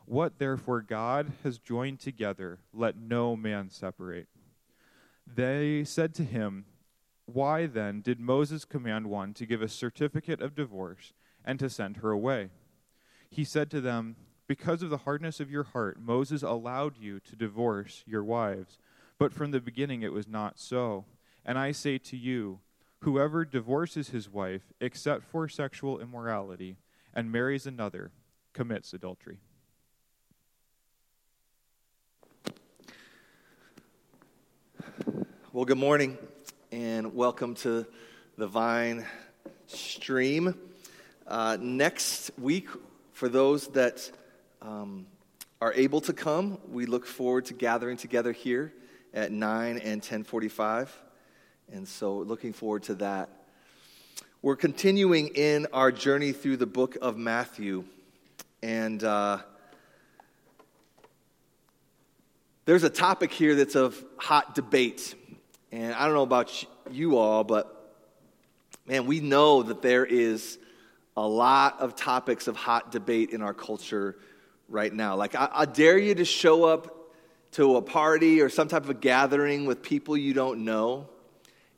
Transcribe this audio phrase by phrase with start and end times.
[0.04, 4.28] What therefore God has joined together, let no man separate.
[5.26, 6.66] They said to him,
[7.26, 11.12] why then did Moses command one to give a certificate of divorce
[11.44, 12.50] and to send her away?
[13.30, 17.36] He said to them, Because of the hardness of your heart, Moses allowed you to
[17.36, 18.78] divorce your wives,
[19.18, 21.04] but from the beginning it was not so.
[21.44, 22.60] And I say to you,
[23.00, 26.76] whoever divorces his wife, except for sexual immorality,
[27.14, 28.10] and marries another,
[28.52, 29.38] commits adultery.
[35.52, 36.16] Well, good morning
[36.72, 37.84] and welcome to
[38.38, 39.04] the Vine
[39.66, 40.54] Stream.
[41.26, 42.66] Uh, next week,
[43.12, 44.10] for those that
[44.62, 45.06] um,
[45.60, 48.72] are able to come, we look forward to gathering together here
[49.12, 50.98] at 9 and 1045.
[51.70, 53.28] And so, looking forward to that.
[54.40, 57.84] We're continuing in our journey through the book of Matthew.
[58.62, 59.40] And uh,
[62.64, 65.16] there's a topic here that's of hot debate
[65.72, 67.94] and I don't know about you all, but
[68.86, 70.58] man, we know that there is
[71.16, 74.18] a lot of topics of hot debate in our culture
[74.68, 75.16] right now.
[75.16, 77.14] Like, I, I dare you to show up
[77.52, 81.08] to a party or some type of a gathering with people you don't know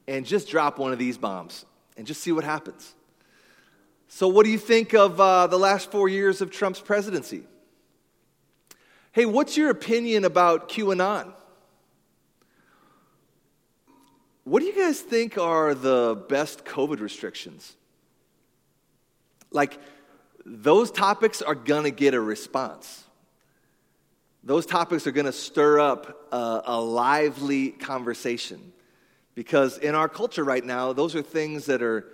[0.09, 1.65] and just drop one of these bombs
[1.97, 2.95] and just see what happens.
[4.09, 7.45] So, what do you think of uh, the last four years of Trump's presidency?
[9.13, 11.33] Hey, what's your opinion about QAnon?
[14.45, 17.75] What do you guys think are the best COVID restrictions?
[19.51, 19.79] Like,
[20.45, 23.05] those topics are to get a response.
[24.43, 28.73] Those topics are to stir up a, a, lively conversation.
[29.35, 32.07] Because in our culture right now, those are things that are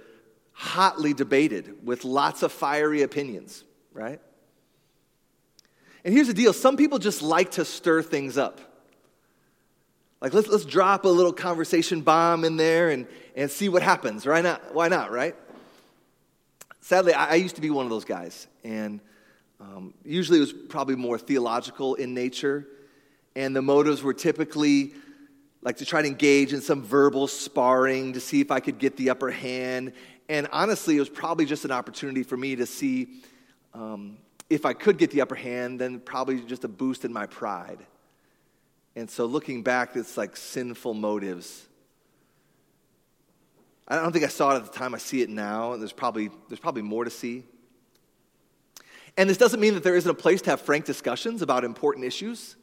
[0.53, 4.21] hotly debated with lots of fiery opinions, right?
[6.05, 8.61] And here's the deal some people just like to stir things up.
[10.21, 14.27] Like, let's, let's drop a little conversation bomb in there and, and see what happens.
[14.27, 14.75] Why not?
[14.75, 15.35] Why not, right?
[16.81, 18.47] Sadly, I, I used to be one of those guys.
[18.63, 19.01] And
[19.61, 22.67] um, usually it was probably more theological in nature.
[23.35, 24.93] And the motives were typically
[25.63, 28.97] like to try to engage in some verbal sparring to see if I could get
[28.97, 29.93] the upper hand.
[30.29, 33.23] And honestly, it was probably just an opportunity for me to see
[33.75, 37.27] um, if I could get the upper hand, then probably just a boost in my
[37.27, 37.79] pride.
[38.97, 41.67] And so looking back, it's like sinful motives.
[43.87, 44.95] I don't think I saw it at the time.
[44.95, 47.45] I see it now, there's probably, there's probably more to see.
[49.17, 52.05] And this doesn't mean that there isn't a place to have frank discussions about important
[52.05, 52.57] issues.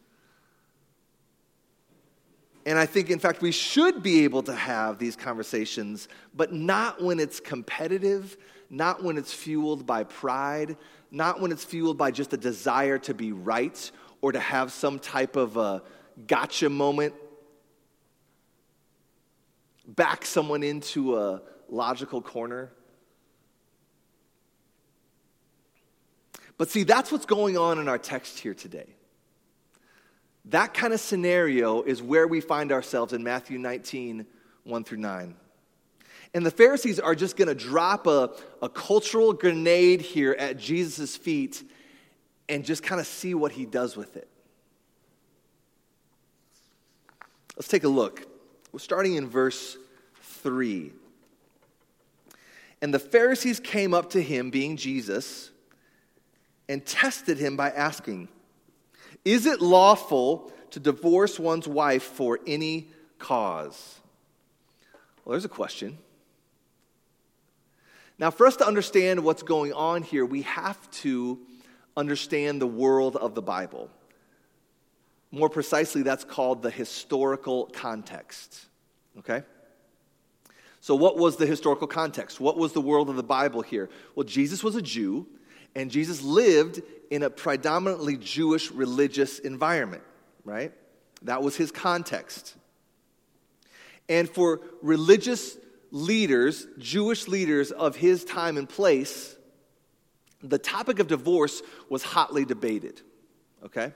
[2.66, 7.02] And I think, in fact, we should be able to have these conversations, but not
[7.02, 8.38] when it's competitive,
[8.70, 10.76] not when it's fueled by pride,
[11.12, 13.92] not when it's fueled by just a desire to be right
[14.22, 15.82] or to have some type of a
[16.26, 17.14] gotcha moment,
[19.86, 22.72] back someone into a logical corner.
[26.58, 28.96] But see, that's what's going on in our text here today.
[30.46, 34.26] That kind of scenario is where we find ourselves in Matthew 19,
[34.64, 35.36] 1 through 9.
[36.34, 38.32] And the Pharisees are just going to drop a,
[38.62, 41.64] a cultural grenade here at Jesus' feet
[42.50, 44.30] and just kind of see what he does with it.
[47.58, 48.26] Let's take a look
[48.72, 49.78] We're starting in verse
[50.22, 50.94] 3.
[52.82, 55.50] And the Pharisees came up to him, being Jesus,
[56.70, 58.28] and tested him by asking,
[59.26, 64.00] Is it lawful to divorce one's wife for any cause?
[65.26, 65.98] Well, there's a question.
[68.20, 71.40] Now, for us to understand what's going on here, we have to
[71.96, 73.90] understand the world of the Bible.
[75.32, 78.66] More precisely, that's called the historical context.
[79.20, 79.44] Okay?
[80.80, 82.40] So, what was the historical context?
[82.40, 83.90] What was the world of the Bible here?
[84.16, 85.28] Well, Jesus was a Jew,
[85.76, 86.82] and Jesus lived
[87.12, 90.04] in a predominantly Jewish religious environment,
[90.46, 90.72] right?
[91.24, 92.56] That was his context.
[94.08, 95.58] And for religious
[95.92, 99.36] leaders, Jewish leaders of his time and place,
[100.42, 103.02] the topic of divorce was hotly debated,
[103.66, 103.94] okay?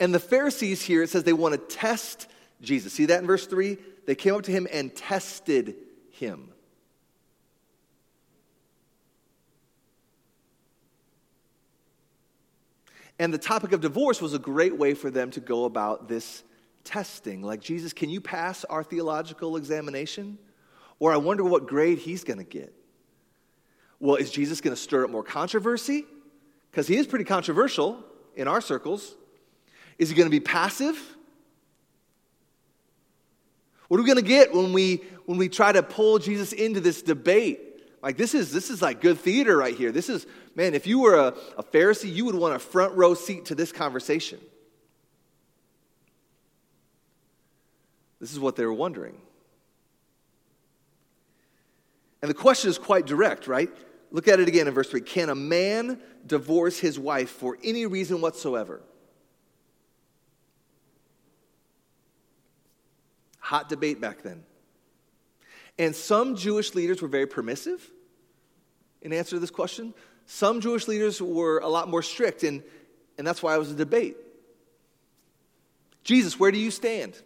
[0.00, 2.26] And the Pharisees here, it says they want to test
[2.60, 2.92] Jesus.
[2.92, 3.76] See that in verse 3?
[4.06, 5.76] They came up to him and tested
[6.10, 6.48] him.
[13.18, 16.42] And the topic of divorce was a great way for them to go about this
[16.82, 17.42] testing.
[17.42, 20.38] Like, Jesus, can you pass our theological examination?
[20.98, 22.74] Or I wonder what grade he's going to get.
[24.00, 26.04] Well, is Jesus going to stir up more controversy?
[26.70, 28.02] Because he is pretty controversial
[28.34, 29.14] in our circles.
[30.02, 31.00] Is he going to be passive?
[33.86, 34.96] What are we going to get when we
[35.26, 37.60] when we try to pull Jesus into this debate?
[38.02, 39.92] Like this is this is like good theater right here.
[39.92, 40.26] This is
[40.56, 43.54] man, if you were a, a Pharisee, you would want a front row seat to
[43.54, 44.40] this conversation.
[48.18, 49.16] This is what they were wondering.
[52.22, 53.70] And the question is quite direct, right?
[54.10, 55.00] Look at it again in verse 3.
[55.02, 58.82] Can a man divorce his wife for any reason whatsoever?
[63.52, 64.44] Hot debate back then.
[65.78, 67.86] And some Jewish leaders were very permissive
[69.02, 69.92] in answer to this question.
[70.24, 72.62] Some Jewish leaders were a lot more strict, and,
[73.18, 74.16] and that's why it was a debate.
[76.02, 77.20] Jesus, where do you stand?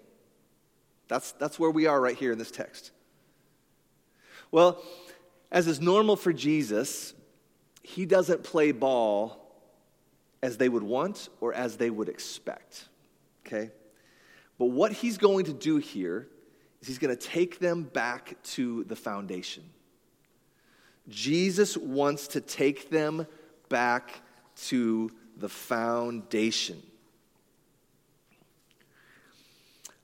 [1.06, 2.90] That's, that's where we are right here in this text.
[4.50, 4.82] Well,
[5.52, 7.14] as is normal for Jesus,
[7.84, 9.49] he doesn't play ball
[10.43, 12.88] as they would want or as they would expect.
[13.46, 13.70] Okay?
[14.58, 16.29] But what he's going to do here
[16.81, 19.64] is he's going to take them back to the foundation.
[21.08, 23.26] Jesus wants to take them
[23.69, 24.23] back
[24.56, 26.82] to the foundation.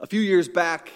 [0.01, 0.93] A few years back,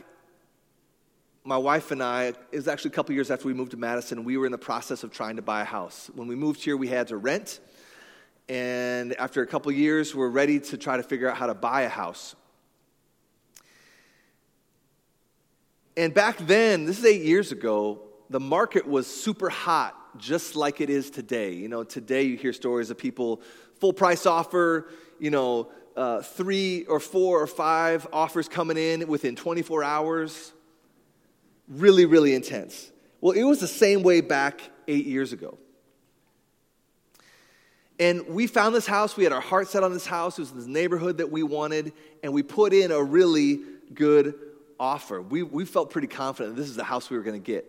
[1.45, 4.25] my wife and I, it was actually a couple years after we moved to Madison,
[4.25, 6.11] we were in the process of trying to buy a house.
[6.15, 7.61] When we moved here, we had to rent.
[8.49, 11.83] And after a couple years, we're ready to try to figure out how to buy
[11.83, 12.35] a house.
[15.97, 20.81] And back then, this is eight years ago, the market was super hot, just like
[20.81, 21.55] it is today.
[21.55, 23.41] You know, today you hear stories of people
[23.81, 24.89] full price offer,
[25.19, 30.53] you know, uh, three or four or five offers coming in within 24 hours
[31.69, 32.91] really, really intense.
[33.21, 35.59] Well, it was the same way back eight years ago.
[37.99, 39.17] And we found this house.
[39.17, 40.39] We had our heart set on this house.
[40.39, 41.95] It was this neighborhood that we wanted.
[42.23, 43.61] And we put in a really
[43.95, 44.35] good
[44.79, 45.21] offer.
[45.21, 47.67] We, we felt pretty confident this is the house we were going to get.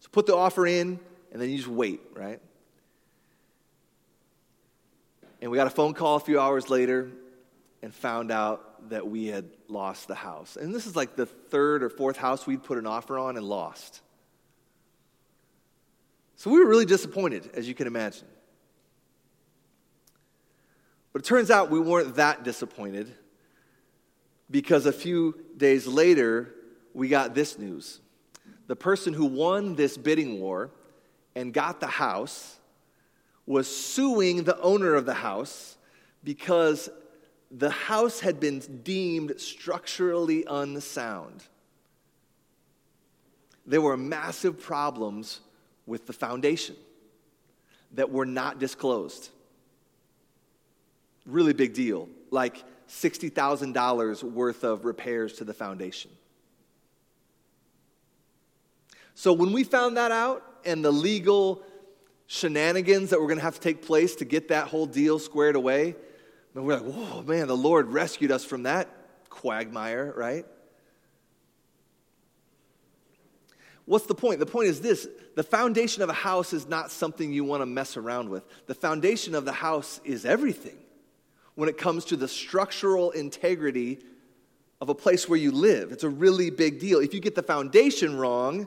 [0.00, 0.98] So put the offer in,
[1.32, 2.40] and then you just wait, right?
[5.40, 7.10] And we got a phone call a few hours later
[7.82, 10.56] and found out that we had lost the house.
[10.56, 13.46] And this is like the third or fourth house we'd put an offer on and
[13.46, 14.00] lost.
[16.36, 18.26] So we were really disappointed, as you can imagine.
[21.12, 23.12] But it turns out we weren't that disappointed
[24.50, 26.54] because a few days later,
[26.92, 28.00] we got this news.
[28.66, 30.70] The person who won this bidding war
[31.34, 32.58] and got the house
[33.46, 35.76] was suing the owner of the house
[36.22, 36.88] because
[37.50, 41.42] the house had been deemed structurally unsound.
[43.66, 45.40] There were massive problems
[45.86, 46.76] with the foundation
[47.92, 49.30] that were not disclosed.
[51.26, 56.10] Really big deal, like $60,000 worth of repairs to the foundation.
[59.14, 61.62] So when we found that out and the legal
[62.26, 65.56] shenanigans that were going to have to take place to get that whole deal squared
[65.56, 65.94] away,
[66.52, 68.88] we're like, whoa, man, the Lord rescued us from that
[69.28, 70.44] quagmire, right?
[73.84, 74.40] What's the point?
[74.40, 75.06] The point is this
[75.36, 78.44] the foundation of a house is not something you want to mess around with.
[78.66, 80.78] The foundation of the house is everything
[81.60, 83.98] when it comes to the structural integrity
[84.80, 85.92] of a place where you live.
[85.92, 87.00] It's a really big deal.
[87.00, 88.66] If you get the foundation wrong,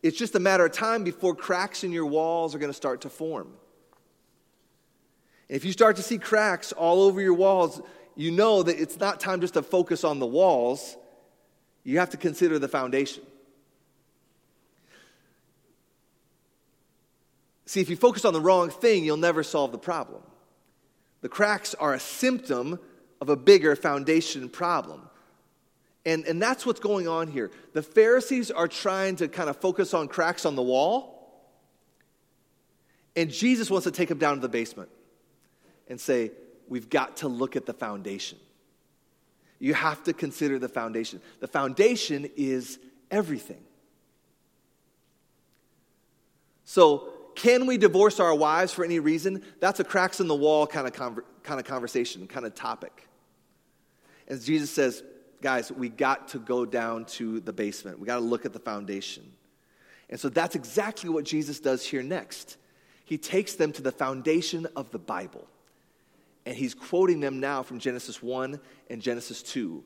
[0.00, 3.00] it's just a matter of time before cracks in your walls are going to start
[3.00, 3.48] to form.
[5.48, 7.82] And if you start to see cracks all over your walls,
[8.14, 10.96] you know that it's not time just to focus on the walls.
[11.82, 13.24] You have to consider the foundation.
[17.66, 20.22] See, if you focus on the wrong thing, you'll never solve the problem.
[21.20, 22.78] The cracks are a symptom
[23.20, 25.08] of a bigger foundation problem.
[26.06, 27.50] And, and that's what's going on here.
[27.74, 31.20] The Pharisees are trying to kind of focus on cracks on the wall,
[33.16, 34.88] and Jesus wants to take them down to the basement
[35.88, 36.32] and say,
[36.68, 38.38] We've got to look at the foundation.
[39.58, 41.20] You have to consider the foundation.
[41.40, 42.78] The foundation is
[43.10, 43.62] everything.
[46.64, 49.42] So, can we divorce our wives for any reason?
[49.60, 53.08] That's a cracks in the wall kind of, conver- kind of conversation, kind of topic.
[54.28, 55.02] And Jesus says,
[55.40, 57.98] guys, we got to go down to the basement.
[57.98, 59.30] We got to look at the foundation.
[60.08, 62.56] And so that's exactly what Jesus does here next.
[63.04, 65.46] He takes them to the foundation of the Bible.
[66.46, 69.82] And he's quoting them now from Genesis 1 and Genesis 2.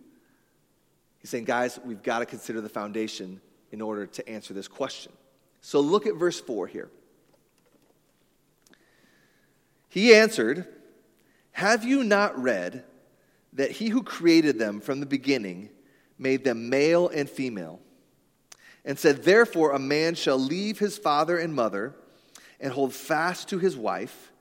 [1.19, 3.41] He's saying, guys, we've got to consider the foundation
[3.73, 5.13] in order to answer this question.
[5.63, 6.91] So look at verse 4 here.
[9.95, 10.67] He answered,
[11.53, 12.83] Have you not read
[13.53, 15.69] that he who created them from the beginning
[16.19, 17.79] made them male and female,
[18.85, 21.95] and said, Therefore, a man shall leave his father and mother
[22.59, 24.33] and hold fast to his wife,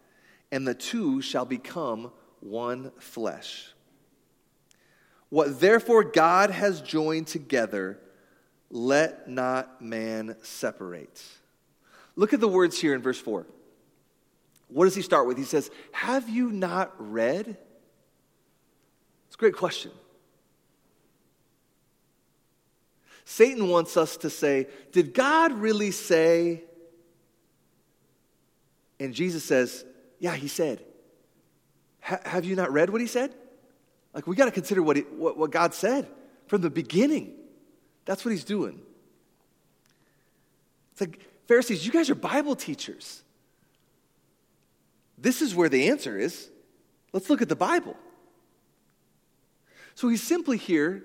[0.51, 3.75] and the two shall become one flesh.
[5.29, 7.99] What therefore God has joined together,
[8.71, 11.23] let not man separate.
[12.15, 13.45] Look at the words here in verse 4.
[14.73, 15.37] What does he start with?
[15.37, 17.57] He says, Have you not read?
[19.27, 19.91] It's a great question.
[23.23, 26.63] Satan wants us to say, Did God really say?
[28.99, 29.85] And Jesus says,
[30.19, 30.83] Yeah, he said.
[31.99, 33.33] have you not read what he said?
[34.13, 36.07] Like, we got to consider what, he, what, what God said
[36.47, 37.33] from the beginning.
[38.05, 38.81] That's what he's doing.
[40.91, 43.22] It's like, Pharisees, you guys are Bible teachers.
[45.23, 46.49] This is where the answer is.
[47.13, 47.95] Let's look at the Bible.
[49.95, 51.01] So he's simply here.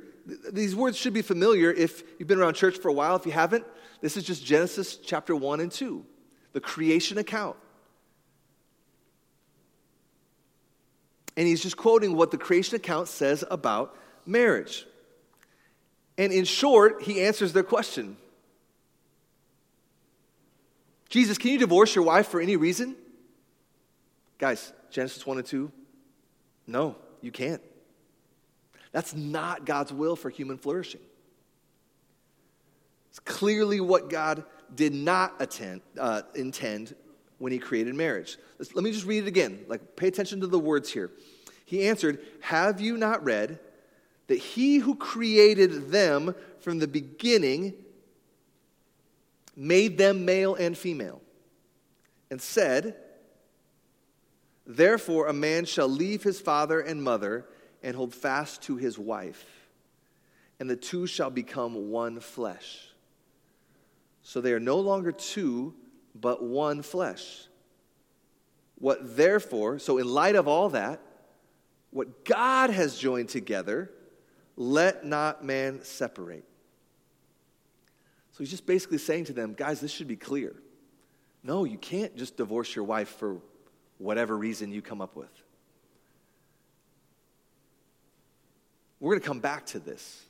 [0.53, 3.15] These words should be familiar if you've been around church for a while.
[3.15, 3.65] If you haven't,
[4.01, 6.05] this is just Genesis chapter 1 and 2,
[6.53, 7.57] the creation account.
[11.37, 13.97] And he's just quoting what the creation account says about
[14.27, 14.85] marriage.
[16.19, 18.17] And in short, he answers their question
[21.09, 22.97] Jesus, can you divorce your wife for any reason?
[24.39, 25.71] Guys, Genesis 1 and 2,
[26.67, 27.61] no, you can't.
[28.93, 31.01] That's not God's will for human flourishing.
[33.11, 36.95] It's clearly what God did not attend, uh, intend
[37.39, 38.39] when he created marriage.
[38.59, 39.65] Let's, let me just read it again.
[39.67, 41.11] Like, pay attention to the words here.
[41.65, 43.59] He answered, Have you not read
[44.29, 47.75] that he who created them from the beginning
[49.57, 51.21] made them male and female,
[52.31, 52.95] and said,
[54.71, 57.47] Therefore, a man shall leave his father and mother
[57.83, 59.47] and hold fast to his wife,
[60.61, 62.87] and the two shall become one flesh.
[64.23, 65.75] So they are no longer two,
[66.15, 67.47] but one flesh.
[68.75, 71.01] What therefore, so in light of all that,
[71.91, 73.91] what God has joined together,
[74.55, 76.45] let not man separate.
[78.33, 80.55] So he's just basically saying to them, guys, this should be clear.
[81.43, 83.41] No, you can't just divorce your wife for
[83.99, 85.31] whatever reason you come up with.
[89.01, 90.23] We're going to come back to this.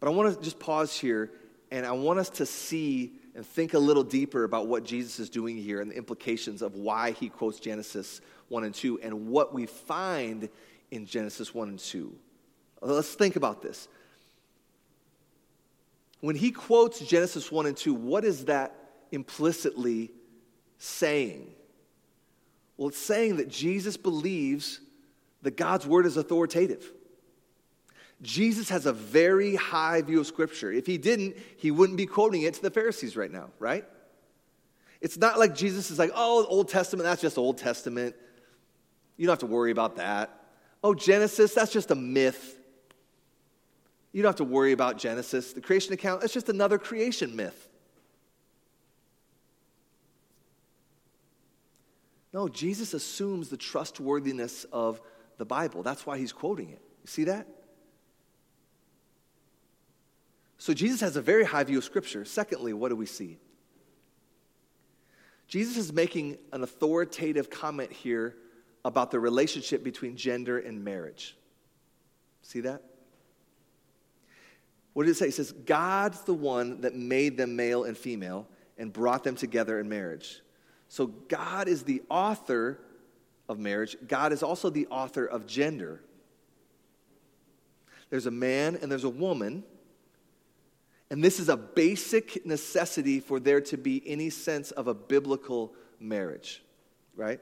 [0.00, 1.30] But I want to just pause here
[1.70, 5.30] and I want us to see and think a little deeper about what Jesus is
[5.30, 9.54] doing here and the implications of why he quotes Genesis 1 and 2 and what
[9.54, 10.48] we find
[10.90, 12.14] in Genesis 1 and 2.
[12.82, 13.88] Let's think about this.
[16.20, 18.74] When he quotes Genesis 1 and 2, what is that
[19.10, 20.10] implicitly
[20.78, 21.54] saying?
[22.82, 24.80] Well, it's saying that Jesus believes
[25.42, 26.84] that God's word is authoritative.
[28.22, 30.72] Jesus has a very high view of Scripture.
[30.72, 33.84] If he didn't, he wouldn't be quoting it to the Pharisees right now, right?
[35.00, 38.16] It's not like Jesus is like, oh, Old Testament, that's just Old Testament.
[39.16, 40.30] You don't have to worry about that.
[40.82, 42.58] Oh, Genesis, that's just a myth.
[44.10, 45.52] You don't have to worry about Genesis.
[45.52, 47.68] The creation account, that's just another creation myth.
[52.32, 55.00] No, Jesus assumes the trustworthiness of
[55.36, 55.82] the Bible.
[55.82, 56.80] That's why he's quoting it.
[57.02, 57.46] You see that?
[60.58, 62.24] So Jesus has a very high view of Scripture.
[62.24, 63.38] Secondly, what do we see?
[65.48, 68.36] Jesus is making an authoritative comment here
[68.84, 71.36] about the relationship between gender and marriage.
[72.42, 72.82] See that?
[74.92, 75.28] What did it say?
[75.28, 78.46] It says, God's the one that made them male and female
[78.78, 80.42] and brought them together in marriage.
[80.92, 82.78] So God is the author
[83.48, 83.96] of marriage.
[84.06, 86.02] God is also the author of gender.
[88.10, 89.64] There's a man and there's a woman.
[91.08, 95.72] And this is a basic necessity for there to be any sense of a biblical
[95.98, 96.62] marriage,
[97.16, 97.40] right?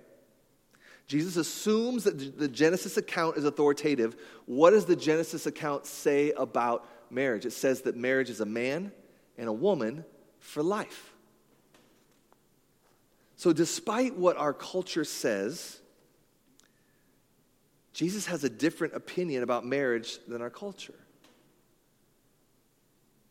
[1.09, 4.15] Jesus assumes that the Genesis account is authoritative.
[4.47, 7.47] What does the Genesis account say about marriage?
[7.47, 8.93] It says that marriage is a man
[9.37, 10.05] and a woman
[10.39, 11.15] for life.
[13.41, 15.81] So, despite what our culture says,
[17.95, 20.99] Jesus has a different opinion about marriage than our culture.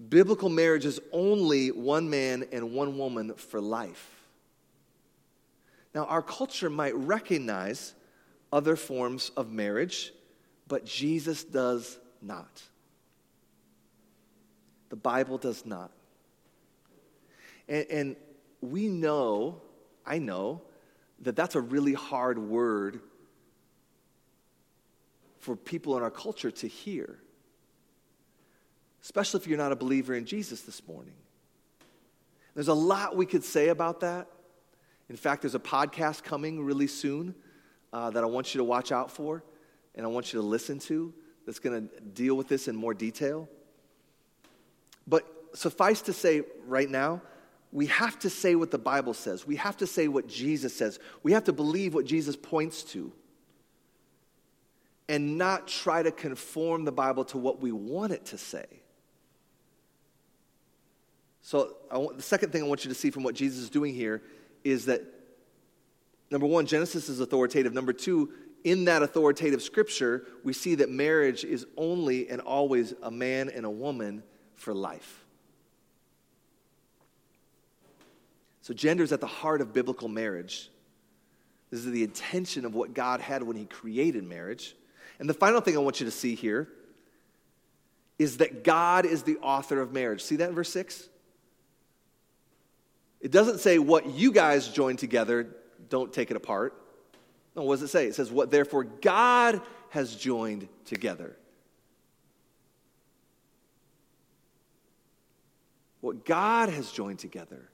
[0.10, 4.24] Biblical marriage is only one man and one woman for life.
[5.94, 7.94] Now, our culture might recognize
[8.51, 10.12] other forms of marriage,
[10.68, 12.63] but Jesus does not.
[14.89, 15.92] The Bible does not.
[17.68, 18.16] And, and
[18.60, 19.62] we know,
[20.06, 20.62] I know,
[21.22, 23.01] that that's a really hard word
[25.39, 27.20] for people in our culture to hear,
[29.03, 31.13] especially if you're not a believer in Jesus this morning.
[32.56, 34.27] There's a lot we could say about that.
[35.10, 37.36] In fact, there's a podcast coming really soon
[37.94, 39.44] uh, that I want you to watch out for
[39.96, 41.13] and I want you to listen to
[41.46, 43.50] that's going to deal with this in more detail.
[45.08, 47.22] But suffice to say, right now,
[47.71, 49.45] we have to say what the Bible says.
[49.45, 50.99] We have to say what Jesus says.
[51.21, 53.11] We have to believe what Jesus points to
[55.07, 58.65] and not try to conform the Bible to what we want it to say.
[61.41, 63.93] So, want, the second thing I want you to see from what Jesus is doing
[63.93, 64.21] here
[64.63, 65.01] is that
[66.29, 67.73] number one, Genesis is authoritative.
[67.73, 68.32] Number two,
[68.63, 73.65] in that authoritative scripture, we see that marriage is only and always a man and
[73.65, 74.21] a woman
[74.55, 75.25] for life.
[78.69, 80.69] So, gender is at the heart of biblical marriage.
[81.71, 84.75] This is the intention of what God had when He created marriage.
[85.17, 86.69] And the final thing I want you to see here
[88.19, 90.21] is that God is the author of marriage.
[90.21, 91.10] See that in verse 6?
[93.21, 95.47] It doesn't say what you guys join together,
[95.89, 96.79] don't take it apart.
[97.55, 98.05] No, what does it say?
[98.05, 101.36] It says, What therefore God has joined together.
[106.01, 107.71] What God has joined together,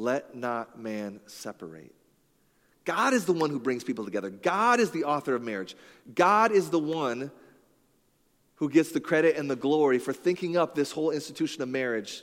[0.00, 1.94] let not man separate.
[2.84, 4.30] God is the one who brings people together.
[4.30, 5.76] God is the author of marriage.
[6.14, 7.30] God is the one
[8.56, 12.22] who gets the credit and the glory for thinking up this whole institution of marriage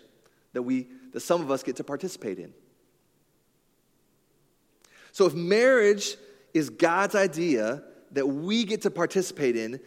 [0.54, 2.54] that we that some of us get to participate in.
[5.12, 6.16] So if marriage
[6.54, 9.80] is God's idea that we get to participate in,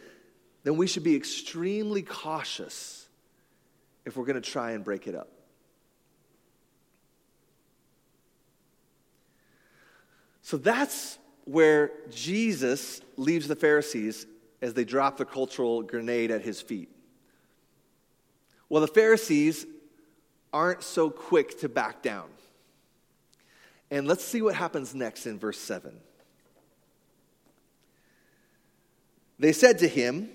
[0.64, 3.07] then we should be extremely cautious
[4.05, 5.29] if we're going to try and break it up.
[10.50, 14.26] So that's where Jesus leaves the Pharisees
[14.60, 16.88] as they drop the cultural grenade at his feet.
[18.68, 19.64] Well, the Pharisees
[20.52, 22.26] aren't so quick to back down.
[23.92, 25.94] And let's see what happens next in verse 7.
[29.38, 30.30] They said to him,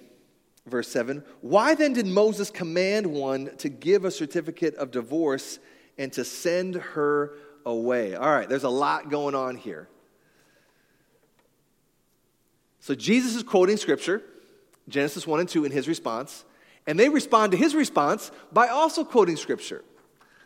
[0.66, 5.60] verse 7, Why then did Moses command one to give a certificate of divorce
[5.98, 7.34] and to send her
[7.66, 8.16] away?
[8.16, 9.90] All right, there's a lot going on here.
[12.86, 14.22] So Jesus is quoting scripture,
[14.88, 16.46] Genesis 1 and 2, in his response,
[16.86, 19.84] and they respond to his response by also quoting scripture.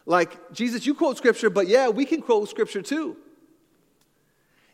[0.05, 3.17] Like, Jesus, you quote scripture, but yeah, we can quote scripture too.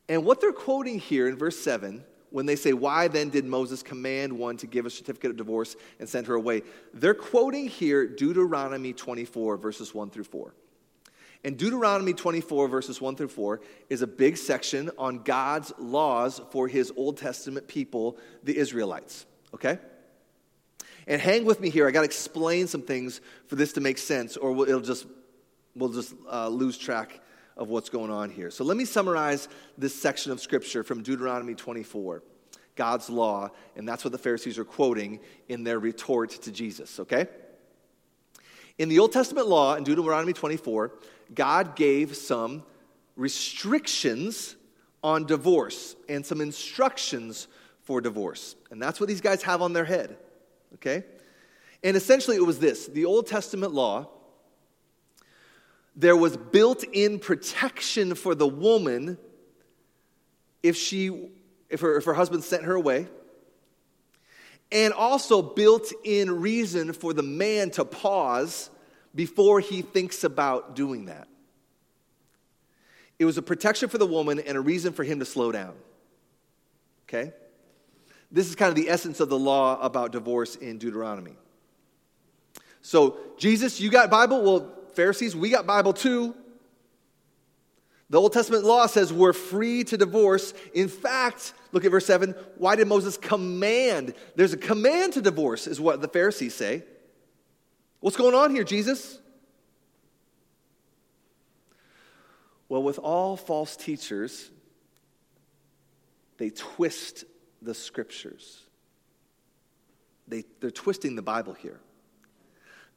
[0.08, 3.82] And what they're quoting here in verse 7, when they say, Why then did Moses
[3.82, 6.62] command one to give a certificate of divorce and send her away?
[6.94, 10.54] They're quoting here Deuteronomy 24, verses 1 through 4.
[11.46, 16.68] And Deuteronomy 24, verses 1 through 4, is a big section on God's laws for
[16.68, 19.28] his Old Testament people, the Israelites.
[19.54, 19.78] Okay?
[21.06, 21.88] And hang with me here.
[21.88, 25.06] I got to explain some things for this to make sense, or it'll just,
[25.76, 27.22] we'll just uh, lose track
[27.56, 28.50] of what's going on here.
[28.50, 32.24] So let me summarize this section of Scripture from Deuteronomy 24.
[32.76, 37.28] God's law, and that's what the Pharisees are quoting in their retort to Jesus, okay?
[38.78, 40.92] In the Old Testament law, in Deuteronomy 24,
[41.34, 42.64] God gave some
[43.16, 44.56] restrictions
[45.04, 47.48] on divorce and some instructions
[47.84, 48.56] for divorce.
[48.72, 50.18] And that's what these guys have on their head.
[50.76, 51.04] Okay?
[51.84, 54.10] And essentially, it was this the Old Testament law,
[55.96, 59.18] there was built in protection for the woman
[60.64, 61.30] if, she,
[61.70, 63.08] if, her, if her husband sent her away,
[64.72, 68.72] and also built in reason for the man to pause
[69.16, 71.28] before he thinks about doing that.
[73.18, 75.74] It was a protection for the woman and a reason for him to slow down.
[77.08, 77.32] Okay?
[78.30, 81.38] This is kind of the essence of the law about divorce in Deuteronomy.
[82.82, 84.44] So, Jesus, you got Bible?
[84.44, 86.36] Well, Pharisees, we got Bible too.
[88.10, 90.54] The Old Testament law says we're free to divorce.
[90.74, 92.36] In fact, look at verse 7.
[92.58, 94.14] Why did Moses command?
[94.36, 96.84] There's a command to divorce, is what the Pharisees say.
[98.06, 99.18] What's going on here, Jesus?
[102.70, 104.52] Well, with all false teachers,
[106.38, 107.24] they twist
[107.64, 108.62] the scriptures.
[110.28, 111.80] They, they're twisting the Bible here.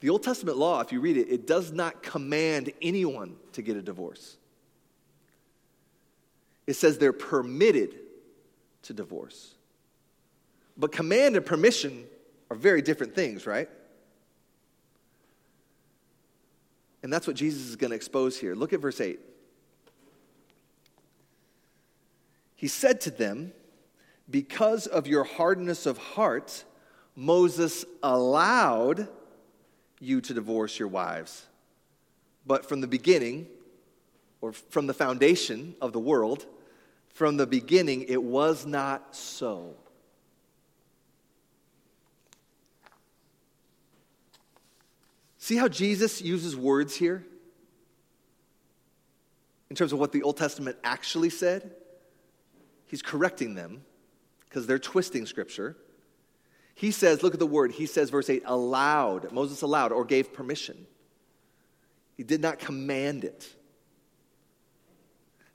[0.01, 3.79] The Old Testament law, if you read it, it does not command anyone to get
[3.79, 4.37] a divorce.
[6.67, 7.95] It says they're permitted
[8.83, 9.55] to divorce.
[10.77, 12.05] But command and permission
[12.51, 13.71] are very different things, right?
[17.03, 18.55] And that's what Jesus is going to expose here.
[18.55, 19.21] Look at verse 8.
[22.57, 23.53] He said to them,
[24.29, 26.65] Because of your hardness of heart,
[27.15, 29.09] Moses allowed
[30.01, 31.47] you to divorce your wives.
[32.47, 33.47] But from the beginning,
[34.41, 36.47] or from the foundation of the world,
[37.13, 39.75] from the beginning, it was not so.
[45.49, 47.25] See how Jesus uses words here?
[49.71, 51.75] In terms of what the Old Testament actually said?
[52.85, 53.81] He's correcting them
[54.45, 55.75] because they're twisting Scripture.
[56.75, 57.73] He says, look at the word.
[57.73, 59.33] He says, verse 8, allowed.
[59.33, 60.87] Moses allowed or gave permission.
[62.15, 63.49] He did not command it.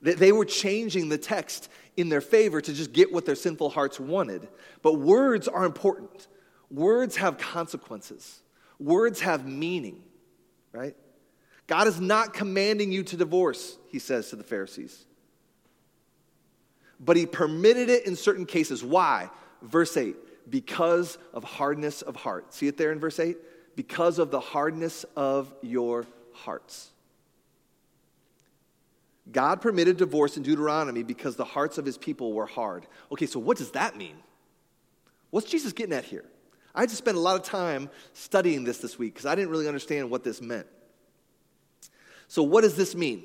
[0.02, 4.00] They were changing the text in their favor to just get what their sinful hearts
[4.00, 4.48] wanted.
[4.82, 6.28] But words are important.
[6.72, 8.40] Words have consequences,
[8.84, 10.02] words have meaning,
[10.72, 10.96] right?
[11.68, 15.06] God is not commanding you to divorce, he says to the Pharisees.
[17.00, 18.84] But he permitted it in certain cases.
[18.84, 19.30] Why?
[19.62, 20.16] Verse 8
[20.50, 22.54] because of hardness of heart.
[22.54, 23.38] See it there in verse 8?
[23.76, 26.92] Because of the hardness of your hearts.
[29.32, 32.86] God permitted divorce in Deuteronomy because the hearts of his people were hard.
[33.12, 34.16] Okay, so what does that mean?
[35.30, 36.26] What's Jesus getting at here?
[36.76, 39.52] I had to spend a lot of time studying this this week because I didn't
[39.52, 40.68] really understand what this meant.
[42.28, 43.24] So, what does this mean?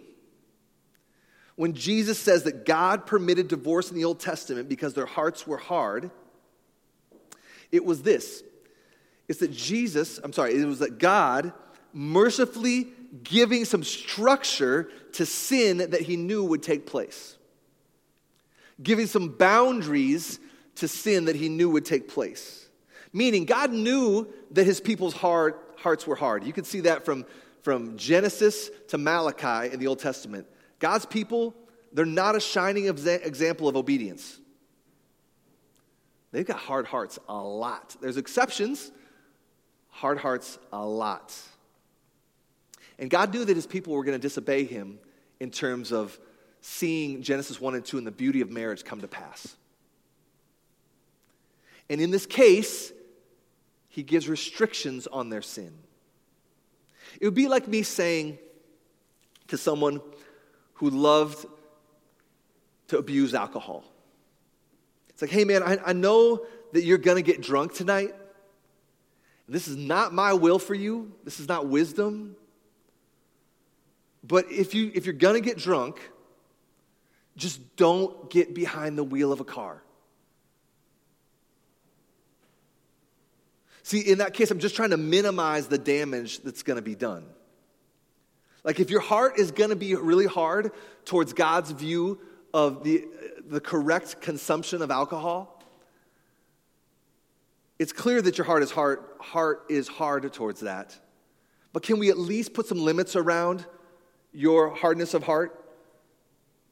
[1.57, 5.57] When Jesus says that God permitted divorce in the Old Testament because their hearts were
[5.57, 6.11] hard,
[7.73, 8.43] it was this
[9.29, 11.53] it's that Jesus, I'm sorry, it was that God
[11.93, 12.89] mercifully
[13.23, 17.37] giving some structure to sin that he knew would take place,
[18.83, 20.39] giving some boundaries
[20.77, 22.68] to sin that he knew would take place.
[23.13, 26.45] Meaning, God knew that his people's heart, hearts were hard.
[26.45, 27.25] You can see that from,
[27.63, 30.47] from Genesis to Malachi in the Old Testament.
[30.79, 31.55] God's people,
[31.93, 34.39] they're not a shining example of obedience.
[36.33, 37.97] They've got hard hearts a lot.
[38.01, 38.93] There's exceptions,
[39.89, 41.35] hard hearts a lot.
[42.99, 44.99] And God knew that his people were going to disobey him
[45.41, 46.19] in terms of
[46.61, 49.57] seeing Genesis 1 and 2 and the beauty of marriage come to pass.
[51.89, 52.93] And in this case,
[53.99, 55.73] he gives restrictions on their sin.
[57.21, 58.39] It would be like me saying
[59.49, 60.01] to someone
[60.75, 61.45] who loved
[62.87, 63.85] to abuse alcohol
[65.19, 68.15] it's like, hey, man, I, I know that you're to get drunk tonight.
[69.49, 72.37] This is not my will for you, this is not wisdom.
[74.23, 75.99] But if, you, if you're to get drunk,
[77.37, 79.83] just don't get behind the wheel of a car.
[83.89, 86.95] See, in that case, I'm just trying to minimize the damage that's going to be
[86.95, 87.25] done.
[88.63, 90.73] Like, if your heart is going to be really hard
[91.07, 92.21] towards God's view
[92.53, 93.07] of the,
[93.47, 95.65] the correct consumption of alcohol,
[97.79, 100.95] it's clear that your heart is hard, heart is hard towards that.
[101.73, 103.65] But can we at least put some limits around
[104.35, 105.65] your hardness of heart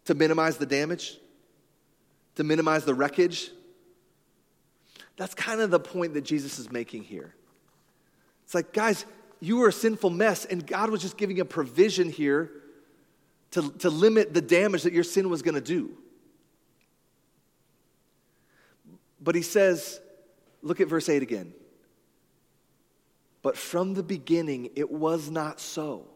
[0.05, 1.17] to minimize the damage,
[2.35, 3.53] to minimize the wreckage?
[5.17, 7.35] That's kind of the point that Jesus is making here.
[8.45, 9.07] It's like, guys,
[9.41, 12.51] you were a sinful mess, and God was just giving a provision here
[13.53, 15.97] to, to limit the damage that your sin was going to do.
[19.21, 20.01] But he says,
[20.63, 21.53] look at verse 8 again.
[23.43, 26.07] But from the beginning, it was not so.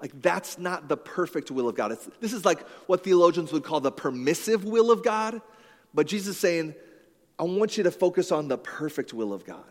[0.00, 1.92] Like, that's not the perfect will of God.
[1.92, 5.40] It's, this is like what theologians would call the permissive will of God.
[5.94, 6.74] But Jesus is saying,
[7.42, 9.64] I want you to focus on the perfect will of God.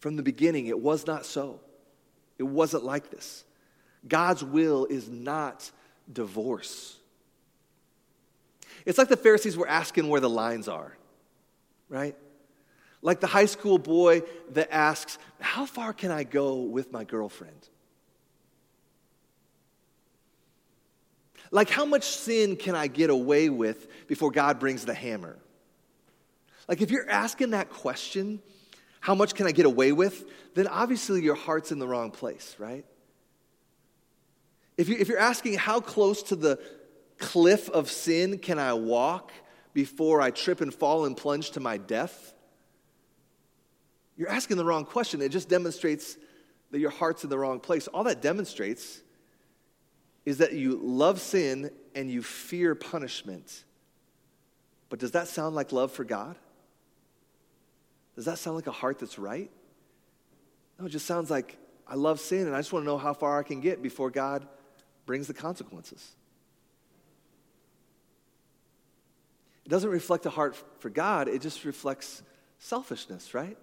[0.00, 1.58] From the beginning, it was not so.
[2.36, 3.44] It wasn't like this.
[4.06, 5.70] God's will is not
[6.12, 6.98] divorce.
[8.84, 10.94] It's like the Pharisees were asking where the lines are,
[11.88, 12.14] right?
[13.00, 14.20] Like the high school boy
[14.50, 17.70] that asks, How far can I go with my girlfriend?
[21.50, 25.38] Like, how much sin can I get away with before God brings the hammer?
[26.68, 28.40] Like, if you're asking that question,
[29.00, 30.24] how much can I get away with?
[30.54, 32.84] Then obviously your heart's in the wrong place, right?
[34.76, 36.60] If, you, if you're asking how close to the
[37.18, 39.32] cliff of sin can I walk
[39.74, 42.32] before I trip and fall and plunge to my death,
[44.16, 45.20] you're asking the wrong question.
[45.20, 46.16] It just demonstrates
[46.70, 47.88] that your heart's in the wrong place.
[47.88, 49.02] All that demonstrates
[50.24, 53.64] is that you love sin and you fear punishment.
[54.88, 56.36] But does that sound like love for God?
[58.14, 59.50] Does that sound like a heart that's right?
[60.78, 63.14] No, it just sounds like I love sin and I just want to know how
[63.14, 64.46] far I can get before God
[65.06, 66.14] brings the consequences.
[69.64, 72.22] It doesn't reflect a heart for God, it just reflects
[72.58, 73.56] selfishness, right?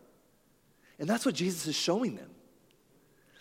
[0.97, 2.29] And that's what Jesus is showing them.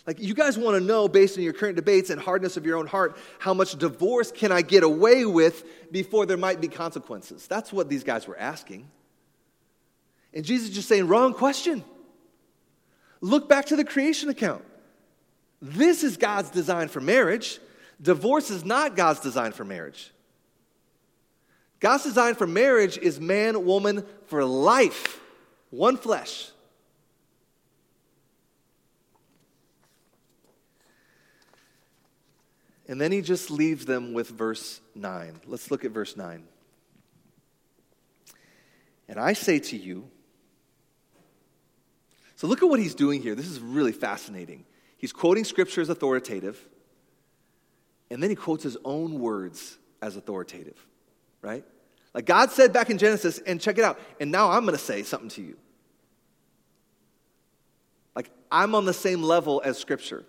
[0.07, 2.79] Like, you guys want to know, based on your current debates and hardness of your
[2.79, 7.47] own heart, how much divorce can I get away with before there might be consequences?
[7.47, 8.88] That's what these guys were asking.
[10.33, 11.83] And Jesus is just saying, wrong question.
[13.21, 14.64] Look back to the creation account.
[15.61, 17.59] This is God's design for marriage.
[18.01, 20.12] Divorce is not God's design for marriage.
[21.81, 25.21] God's design for marriage is man, woman for life,
[25.71, 26.51] one flesh.
[32.88, 35.41] And then he just leaves them with verse 9.
[35.47, 36.45] Let's look at verse 9.
[39.09, 40.09] And I say to you,
[42.38, 43.35] so look at what he's doing here.
[43.35, 44.64] This is really fascinating.
[44.96, 46.57] He's quoting scripture as authoritative,
[48.12, 50.77] and then he quotes his own words as authoritative,
[51.42, 51.64] right?
[52.14, 54.81] Like God said back in Genesis, and check it out, and now I'm going to
[54.81, 55.57] say something to you.
[58.14, 60.24] Like I'm on the same level as scripture.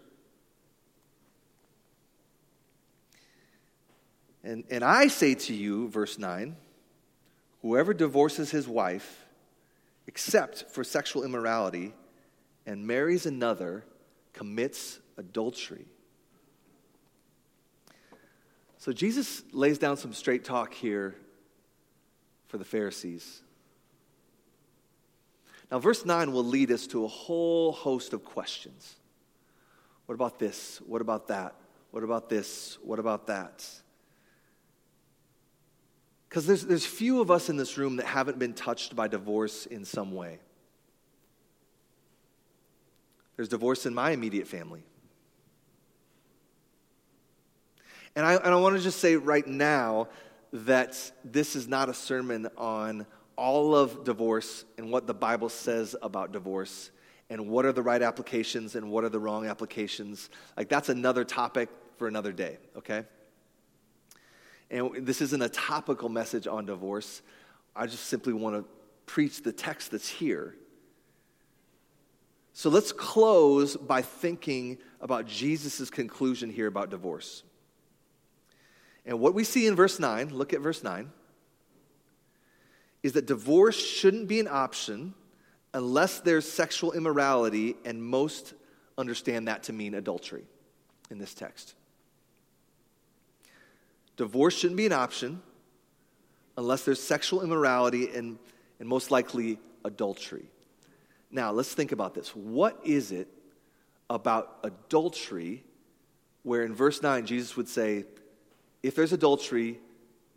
[4.43, 6.55] And, and I say to you, verse 9,
[7.61, 9.27] whoever divorces his wife,
[10.07, 11.93] except for sexual immorality,
[12.69, 13.83] and marries another,
[14.31, 15.87] commits adultery.
[18.77, 21.15] So Jesus lays down some straight talk here
[22.45, 23.41] for the Pharisees.
[25.71, 28.97] Now, verse 9 will lead us to a whole host of questions.
[30.05, 30.79] What about this?
[30.85, 31.55] What about that?
[31.89, 32.77] What about this?
[32.83, 33.67] What about that?
[36.29, 39.65] Because there's, there's few of us in this room that haven't been touched by divorce
[39.65, 40.37] in some way.
[43.39, 44.83] There's divorce in my immediate family.
[48.13, 50.09] And I, and I want to just say right now
[50.51, 53.05] that this is not a sermon on
[53.37, 56.91] all of divorce and what the Bible says about divorce
[57.29, 60.29] and what are the right applications and what are the wrong applications.
[60.57, 63.05] Like, that's another topic for another day, okay?
[64.69, 67.21] And this isn't a topical message on divorce.
[67.73, 68.65] I just simply want to
[69.05, 70.55] preach the text that's here.
[72.59, 77.43] So let's close by thinking about Jesus' conclusion here about divorce.
[79.05, 81.09] And what we see in verse 9, look at verse 9,
[83.01, 85.13] is that divorce shouldn't be an option
[85.73, 88.53] unless there's sexual immorality, and most
[88.97, 90.43] understand that to mean adultery
[91.09, 91.75] in this text.
[94.17, 95.41] Divorce shouldn't be an option
[96.57, 98.37] unless there's sexual immorality and,
[98.81, 100.49] and most likely adultery.
[101.31, 102.35] Now, let's think about this.
[102.35, 103.27] What is it
[104.09, 105.63] about adultery
[106.43, 108.05] where in verse 9 Jesus would say,
[108.81, 109.79] if there's adultery,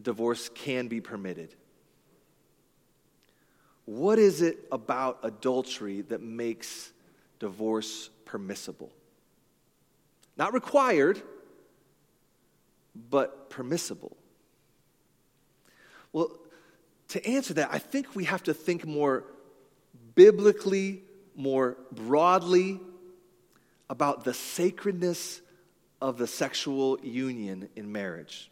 [0.00, 1.54] divorce can be permitted?
[3.84, 6.92] What is it about adultery that makes
[7.38, 8.90] divorce permissible?
[10.36, 11.20] Not required,
[13.10, 14.16] but permissible?
[16.12, 16.30] Well,
[17.08, 19.24] to answer that, I think we have to think more
[20.14, 21.02] biblically,
[21.34, 22.80] more broadly
[23.88, 25.40] about the sacredness
[26.00, 28.50] of the sexual union in marriage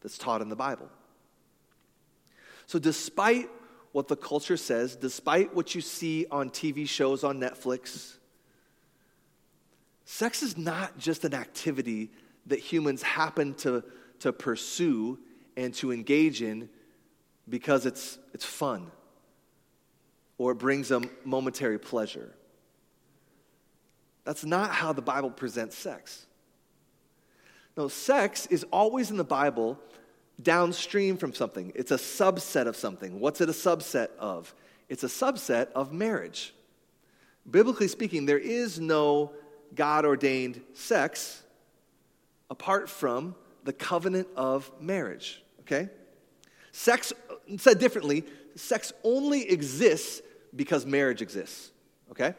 [0.00, 0.88] that's taught in the Bible.
[2.66, 3.48] So, despite
[3.92, 8.16] what the culture says, despite what you see on TV shows on Netflix,
[10.04, 12.10] sex is not just an activity
[12.46, 13.82] that humans happen to,
[14.20, 15.18] to pursue
[15.56, 16.68] and to engage in
[17.48, 18.90] because it's, it's fun
[20.38, 22.32] or it brings them momentary pleasure.
[24.24, 26.26] That's not how the Bible presents sex.
[27.76, 29.78] No, sex is always in the Bible
[30.40, 31.72] downstream from something.
[31.74, 33.20] It's a subset of something.
[33.20, 34.54] What's it a subset of?
[34.88, 36.54] It's a subset of marriage.
[37.50, 39.32] Biblically speaking, there is no
[39.74, 41.42] God ordained sex
[42.50, 45.88] apart from the covenant of marriage, okay?
[46.72, 47.12] Sex,
[47.56, 48.24] said differently,
[48.54, 50.22] sex only exists
[50.54, 51.70] because marriage exists,
[52.10, 52.34] okay?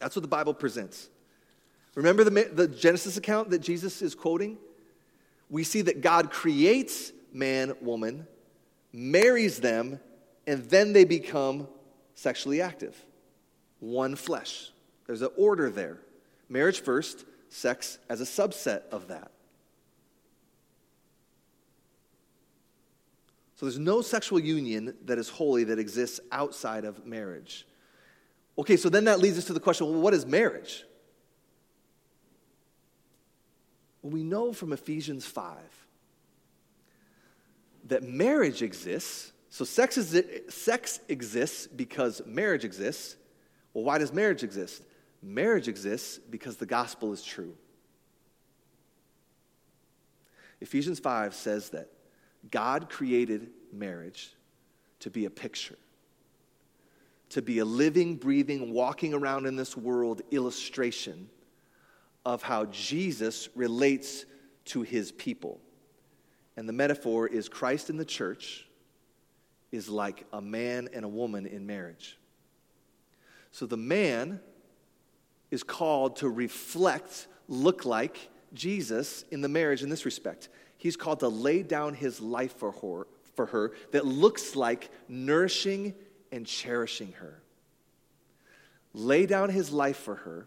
[0.00, 1.08] That's what the Bible presents.
[1.94, 4.58] Remember the, the Genesis account that Jesus is quoting?
[5.48, 8.26] We see that God creates man, woman,
[8.92, 10.00] marries them,
[10.46, 11.68] and then they become
[12.14, 12.96] sexually active.
[13.80, 14.70] One flesh.
[15.06, 15.98] There's an order there.
[16.48, 19.30] Marriage first, sex as a subset of that.
[23.60, 27.66] So there's no sexual union that is holy that exists outside of marriage.
[28.56, 30.82] Okay, so then that leads us to the question well, what is marriage?
[34.00, 35.58] Well, we know from Ephesians 5
[37.88, 39.30] that marriage exists.
[39.50, 43.16] So sex, is, sex exists because marriage exists.
[43.74, 44.84] Well, why does marriage exist?
[45.22, 47.54] Marriage exists because the gospel is true.
[50.62, 51.90] Ephesians 5 says that
[52.50, 54.32] God created marriage
[55.00, 55.76] to be a picture,
[57.30, 61.28] to be a living, breathing, walking around in this world illustration
[62.24, 64.24] of how Jesus relates
[64.66, 65.60] to his people.
[66.56, 68.66] And the metaphor is Christ in the church
[69.72, 72.18] is like a man and a woman in marriage.
[73.52, 74.40] So the man
[75.50, 80.48] is called to reflect, look like Jesus in the marriage in this respect.
[80.80, 85.94] He's called to lay down his life for her, for her that looks like nourishing
[86.32, 87.42] and cherishing her.
[88.94, 90.46] Lay down his life for her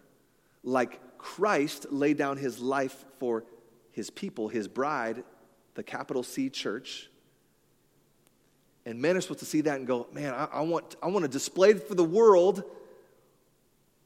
[0.63, 3.43] like Christ laid down his life for
[3.91, 5.24] his people, his bride,
[5.76, 7.10] the capital C church.
[8.88, 11.26] And men are supposed to see that and go, man, I, I, want, I want
[11.26, 12.63] to display for the world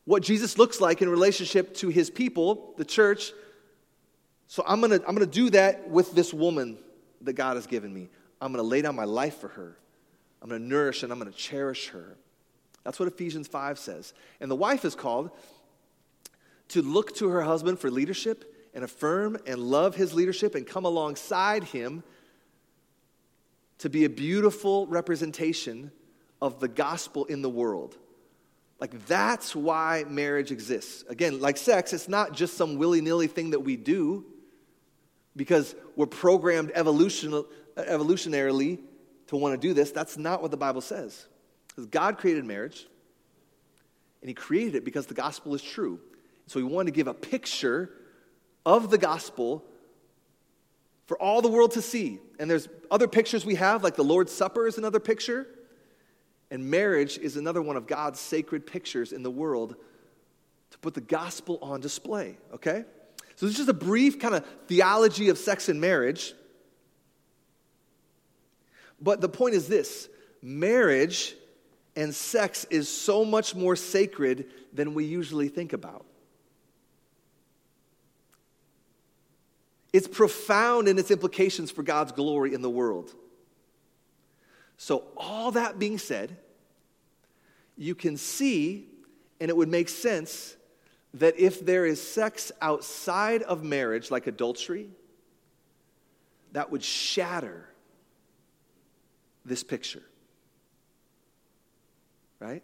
[0.05, 3.31] what Jesus looks like in relationship to his people, the church.
[4.47, 6.77] So I'm going to I'm going to do that with this woman
[7.21, 8.09] that God has given me.
[8.41, 9.77] I'm going to lay down my life for her.
[10.41, 12.15] I'm going to nourish and I'm going to cherish her.
[12.83, 14.13] That's what Ephesians 5 says.
[14.39, 15.31] And the wife is called
[16.69, 20.85] to look to her husband for leadership and affirm and love his leadership and come
[20.85, 22.03] alongside him
[23.79, 25.91] to be a beautiful representation
[26.41, 27.97] of the gospel in the world.
[28.79, 31.03] Like, that's why marriage exists.
[31.09, 34.25] Again, like sex, it's not just some willy nilly thing that we do
[35.37, 37.43] because we're programmed evolution,
[37.77, 38.79] evolutionarily
[39.27, 39.91] to want to do this.
[39.91, 41.27] That's not what the Bible says.
[41.67, 42.87] Because God created marriage,
[44.21, 45.99] and He created it because the gospel is true.
[46.47, 47.91] So He wanted to give a picture
[48.65, 49.63] of the gospel
[51.05, 52.19] for all the world to see.
[52.39, 55.47] And there's other pictures we have, like the Lord's Supper is another picture.
[56.49, 59.75] And marriage is another one of God's sacred pictures in the world
[60.71, 62.85] to put the gospel on display, okay?
[63.37, 66.33] So this is just a brief kind of theology of sex and marriage.
[68.99, 70.09] But the point is this
[70.41, 71.35] marriage
[71.95, 76.05] and sex is so much more sacred than we usually think about.
[79.93, 83.13] It's profound in its implications for God's glory in the world.
[84.77, 86.37] So, all that being said,
[87.77, 88.87] you can see,
[89.39, 90.56] and it would make sense,
[91.13, 94.89] that if there is sex outside of marriage, like adultery,
[96.51, 97.67] that would shatter
[99.45, 100.03] this picture.
[102.39, 102.63] Right?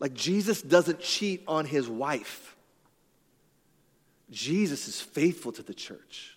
[0.00, 2.56] Like Jesus doesn't cheat on his wife.
[4.30, 6.36] Jesus is faithful to the church.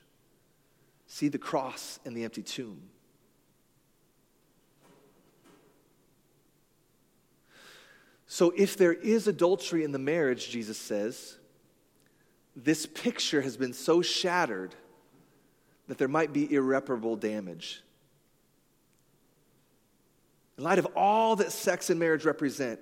[1.08, 2.82] See the cross and the empty tomb.
[8.32, 11.40] So, if there is adultery in the marriage, Jesus says,
[12.56, 14.76] this picture has been so shattered
[15.88, 17.82] that there might be irreparable damage.
[20.60, 22.80] In light of all that sex and marriage represent,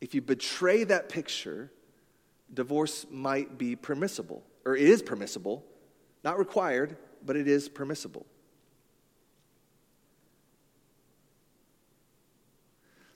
[0.00, 1.72] if you betray that picture,
[2.52, 5.64] divorce might be permissible, or it is permissible,
[6.22, 6.96] not required,
[7.26, 8.24] but it is permissible.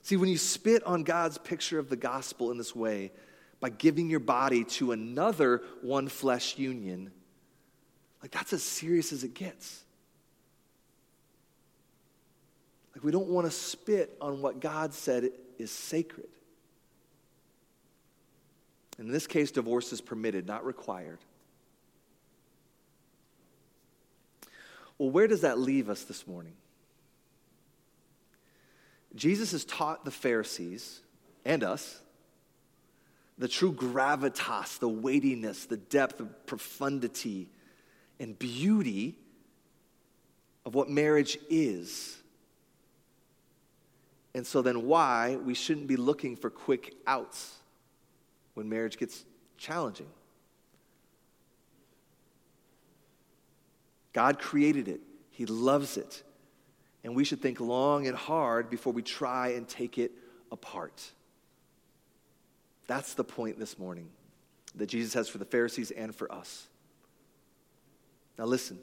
[0.09, 3.11] See, when you spit on God's picture of the gospel in this way,
[3.59, 7.11] by giving your body to another one flesh union,
[8.19, 9.83] like that's as serious as it gets.
[12.95, 15.29] Like we don't want to spit on what God said
[15.59, 16.29] is sacred.
[18.97, 21.19] In this case, divorce is permitted, not required.
[24.97, 26.55] Well, where does that leave us this morning?
[29.15, 31.01] Jesus has taught the Pharisees
[31.45, 32.01] and us
[33.39, 37.49] the true gravitas, the weightiness, the depth, the profundity,
[38.19, 39.17] and beauty
[40.65, 42.17] of what marriage is.
[44.35, 47.55] And so then, why we shouldn't be looking for quick outs
[48.53, 49.23] when marriage gets
[49.57, 50.09] challenging.
[54.11, 54.99] God created it,
[55.29, 56.23] He loves it,
[57.03, 60.11] and we should think long and hard before we try and take it
[60.51, 61.11] apart.
[62.87, 64.09] That's the point this morning
[64.75, 66.67] that Jesus has for the Pharisees and for us.
[68.37, 68.79] Now, listen.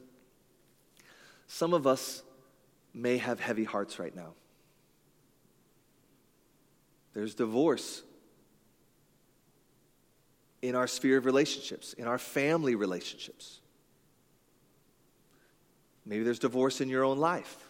[1.47, 2.23] Some of us
[2.93, 4.33] may have heavy hearts right now.
[7.13, 8.03] There's divorce
[10.61, 13.61] in our sphere of relationships, in our family relationships.
[16.05, 17.66] Maybe there's divorce in your own life.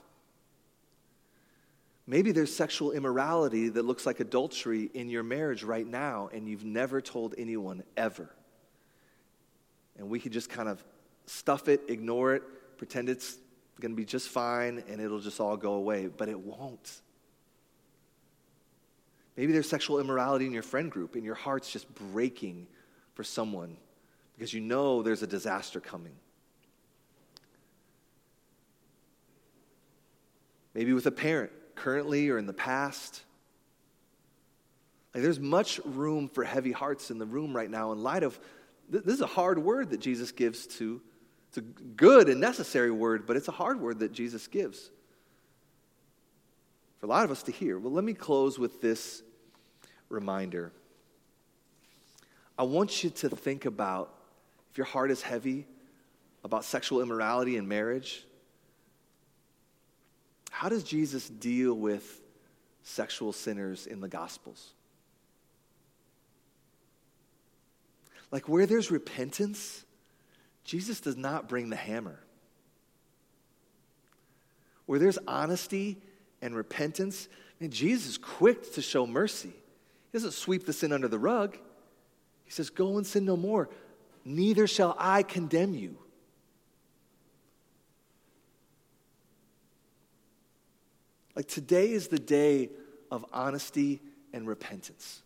[2.09, 6.63] Maybe there's sexual immorality that looks like adultery in your marriage right now, and you've
[6.63, 8.29] never told anyone ever.
[9.97, 10.81] And we could just kind of
[11.25, 12.43] stuff it, ignore it,
[12.77, 13.37] pretend it's
[13.81, 16.07] going to be just fine, and it'll just all go away.
[16.07, 17.01] But it won't.
[19.35, 22.67] Maybe there's sexual immorality in your friend group, and your heart's just breaking
[23.15, 23.75] for someone
[24.35, 26.15] because you know there's a disaster coming.
[30.73, 33.23] Maybe with a parent, currently or in the past.
[35.13, 38.39] Like there's much room for heavy hearts in the room right now in light of
[38.89, 41.01] this is a hard word that Jesus gives to
[41.49, 44.91] it's a good and necessary word, but it's a hard word that Jesus gives
[46.99, 47.79] for a lot of us to hear.
[47.79, 49.23] Well, let me close with this
[50.09, 50.71] reminder.
[52.57, 54.13] I want you to think about
[54.71, 55.67] if your heart is heavy
[56.43, 58.25] about sexual immorality in marriage,
[60.49, 62.21] how does Jesus deal with
[62.83, 64.73] sexual sinners in the Gospels?
[68.31, 69.83] Like where there's repentance,
[70.63, 72.19] Jesus does not bring the hammer.
[74.85, 75.97] Where there's honesty
[76.41, 77.27] and repentance,
[77.59, 79.49] man, Jesus is quick to show mercy.
[79.49, 81.57] He doesn't sweep the sin under the rug.
[82.45, 83.69] He says, Go and sin no more.
[84.23, 85.97] Neither shall I condemn you.
[91.37, 92.71] Like today is the day
[93.11, 94.01] of honesty
[94.33, 95.21] and repentance.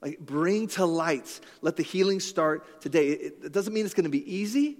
[0.00, 3.08] Like bring to light, let the healing start today.
[3.08, 4.76] It, it doesn't mean it's going to be easy,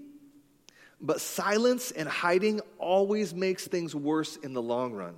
[1.01, 5.15] but silence and hiding always makes things worse in the long run.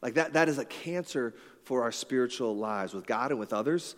[0.00, 3.96] Like that, that is a cancer for our spiritual lives with God and with others.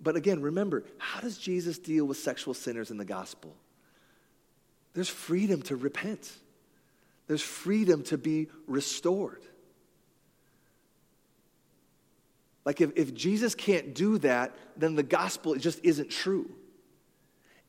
[0.00, 3.52] But again, remember, how does Jesus deal with sexual sinners in the gospel?
[4.94, 6.30] There's freedom to repent.
[7.32, 9.42] There's freedom to be restored.
[12.66, 16.54] Like, if, if Jesus can't do that, then the gospel just isn't true.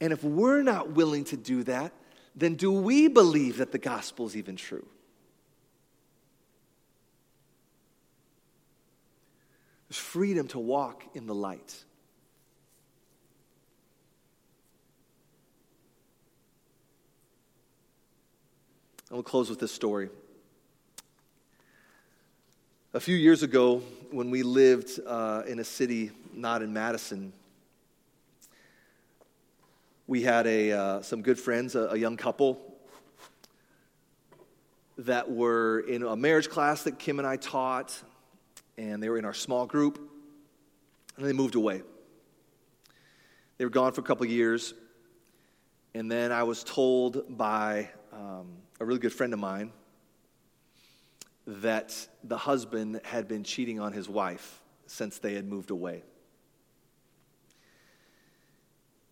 [0.02, 1.94] And if we're not willing to do that,
[2.36, 4.86] then do we believe that the gospel is even true?
[9.88, 11.86] There's freedom to walk in the light.
[19.14, 20.10] I will close with this story.
[22.96, 27.32] A few years ago, when we lived uh, in a city not in Madison,
[30.08, 32.60] we had a, uh, some good friends, a, a young couple,
[34.98, 37.96] that were in a marriage class that Kim and I taught,
[38.80, 40.00] and they were in our small group,
[41.18, 41.84] and they moved away.
[43.60, 44.74] They were gone for a couple years,
[45.94, 48.48] and then I was told by um,
[48.80, 49.72] a really good friend of mine
[51.46, 56.04] that the husband had been cheating on his wife since they had moved away.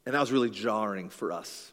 [0.05, 1.71] And that was really jarring for us.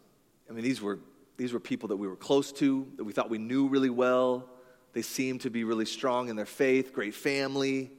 [0.49, 0.99] I mean, these were,
[1.37, 4.49] these were people that we were close to, that we thought we knew really well.
[4.93, 7.93] They seemed to be really strong in their faith, great family.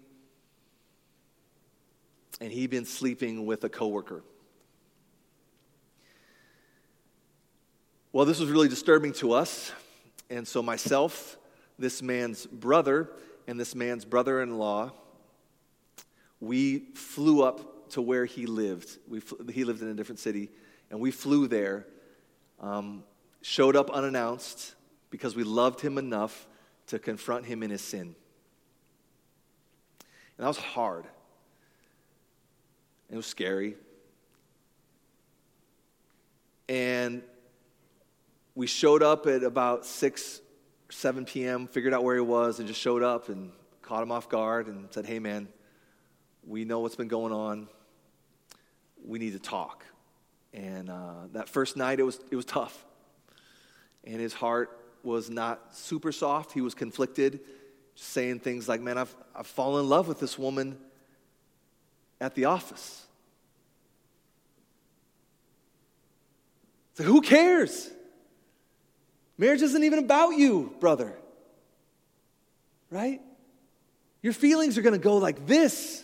[2.42, 4.24] And he'd been sleeping with a coworker.
[8.12, 9.72] Well, this was really disturbing to us.
[10.32, 11.38] And so, myself,
[11.78, 13.10] this man's brother,
[13.48, 14.92] and this man's brother in law,
[16.40, 18.98] we flew up to where he lived.
[19.08, 20.50] We fl- he lived in a different city,
[20.90, 21.86] and we flew there,
[22.60, 23.04] um,
[23.44, 24.74] showed up unannounced
[25.12, 26.48] because we loved him enough
[26.88, 28.16] to confront him in his sin.
[30.38, 31.06] And that was hard.
[33.12, 33.76] It was scary.
[36.68, 37.22] And
[38.60, 40.42] we showed up at about 6
[40.90, 44.28] 7 p.m., figured out where he was, and just showed up and caught him off
[44.28, 45.48] guard and said, Hey, man,
[46.46, 47.70] we know what's been going on.
[49.06, 49.86] We need to talk.
[50.54, 52.86] And uh, that first night, it was, it was tough.
[54.04, 56.52] And his heart was not super soft.
[56.52, 57.40] He was conflicted,
[57.96, 60.78] saying things like, Man, I've, I've fallen in love with this woman
[62.20, 63.06] at the office.
[66.96, 67.90] So who cares?
[69.40, 71.18] Marriage isn't even about you, brother.
[72.92, 73.22] Right?
[74.22, 76.04] Your feelings are going to go like this.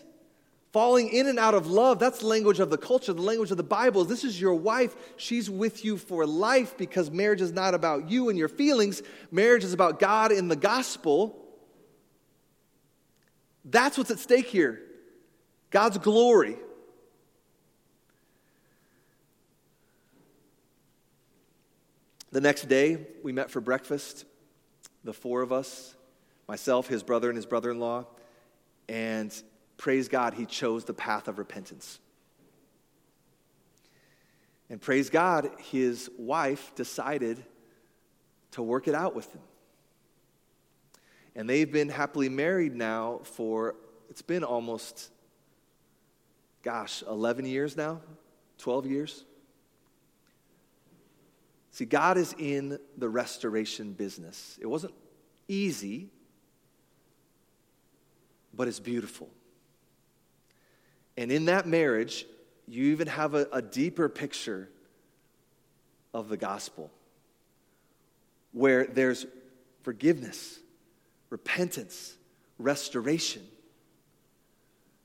[0.71, 3.57] Falling in and out of love, that's the language of the culture, the language of
[3.57, 4.05] the Bible.
[4.05, 4.95] This is your wife.
[5.17, 9.01] She's with you for life because marriage is not about you and your feelings.
[9.31, 11.37] Marriage is about God in the gospel.
[13.65, 14.81] That's what's at stake here
[15.71, 16.57] God's glory.
[22.35, 24.25] The next day, we met for breakfast,
[25.05, 25.95] the four of us,
[26.49, 28.07] myself, his brother, and his brother in law.
[28.89, 29.33] And
[29.77, 31.97] praise God, he chose the path of repentance.
[34.69, 37.41] And praise God, his wife decided
[38.51, 39.41] to work it out with him.
[41.37, 43.75] And they've been happily married now for,
[44.09, 45.09] it's been almost,
[46.63, 48.01] gosh, 11 years now,
[48.57, 49.23] 12 years.
[51.75, 54.57] See, God is in the restoration business.
[54.61, 54.93] It wasn't
[55.49, 56.07] easy,
[58.53, 59.29] but it's beautiful.
[61.17, 62.25] And in that marriage,
[62.65, 64.69] you even have a, a deeper picture
[66.13, 66.91] of the gospel
[68.53, 69.25] where there's
[69.83, 70.57] forgiveness,
[71.29, 72.15] repentance,
[72.57, 73.45] restoration.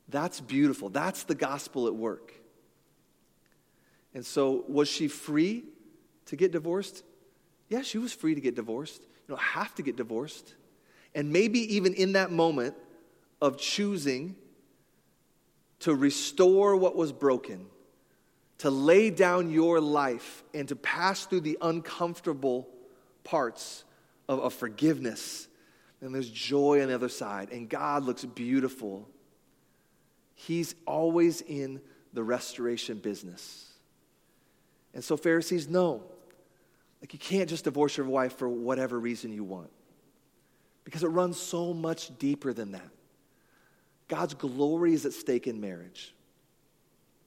[0.08, 0.88] That's beautiful.
[0.88, 2.32] That's the gospel at work.
[4.14, 5.64] And so, was she free
[6.30, 7.02] to get divorced?
[7.68, 9.02] Yeah, she was free to get divorced.
[9.02, 10.54] You don't have to get divorced.
[11.14, 12.74] And maybe even in that moment
[13.42, 14.36] of choosing
[15.80, 17.66] to restore what was broken,
[18.58, 22.68] to lay down your life and to pass through the uncomfortable
[23.24, 23.84] parts
[24.28, 25.48] of, of forgiveness.
[26.00, 29.08] And there's joy on the other side, and God looks beautiful.
[30.36, 31.80] He's always in
[32.12, 33.66] the restoration business.
[34.94, 36.04] And so, Pharisees, know
[37.00, 39.70] like, you can't just divorce your wife for whatever reason you want,
[40.84, 42.88] because it runs so much deeper than that.
[44.08, 46.14] God's glory is at stake in marriage.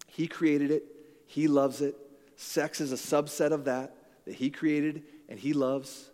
[0.07, 0.83] He created it,
[1.25, 1.95] He loves it.
[2.35, 3.95] Sex is a subset of that
[4.25, 6.09] that He created and He loves.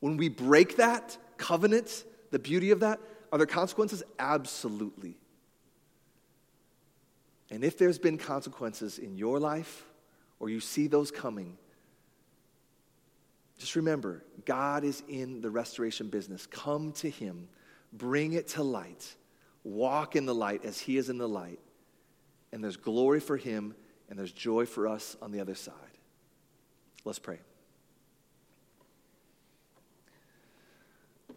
[0.00, 3.00] When we break that covenant, the beauty of that,
[3.32, 4.02] are there consequences?
[4.18, 5.16] Absolutely.
[7.50, 9.84] And if there's been consequences in your life,
[10.40, 11.56] or you see those coming,
[13.58, 16.46] just remember, God is in the restoration business.
[16.46, 17.48] Come to Him,
[17.92, 19.14] bring it to light,
[19.64, 21.58] walk in the light as He is in the light.
[22.52, 23.74] And there's glory for Him,
[24.08, 25.74] and there's joy for us on the other side.
[27.04, 27.40] Let's pray.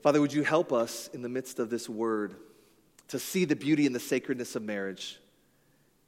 [0.01, 2.36] Father, would you help us in the midst of this word
[3.09, 5.19] to see the beauty and the sacredness of marriage?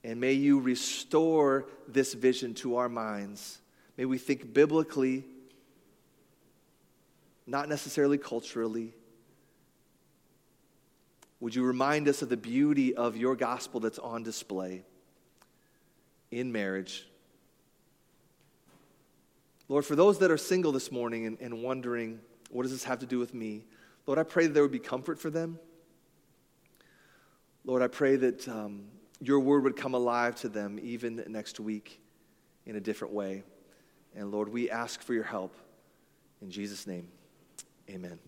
[0.04, 3.60] And may you restore this vision to our minds.
[3.98, 5.26] May we think biblically
[7.46, 8.94] not necessarily culturally.
[11.40, 14.84] Would you remind us of the beauty of your gospel that's on display
[16.32, 17.06] in marriage?
[19.68, 22.20] Lord, for those that are single this morning and, and wondering,
[22.50, 23.66] what does this have to do with me?
[24.06, 25.60] Lord, I pray that there would be comfort for them.
[27.66, 28.86] Lord, I pray that um,
[29.20, 32.02] your word would come alive to them even next week
[32.66, 33.44] in a different way.
[34.16, 35.56] And Lord, we ask for your help.
[36.42, 37.08] In Jesus' name.
[37.90, 38.24] Amen.